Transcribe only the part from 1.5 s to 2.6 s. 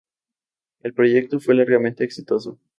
largamente exitoso.